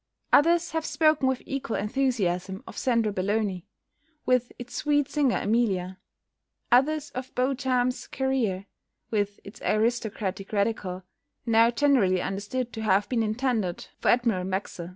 [0.33, 3.67] Others have spoken with equal enthusiasm of "Sandra Belloni,"
[4.25, 5.99] with its sweet singer Emilia;
[6.71, 8.65] others of "Beauchamp's Career,"
[9.11, 11.03] with its aristocratic Radical,
[11.45, 14.89] now generally understood to have been intended for Admiral Maxse.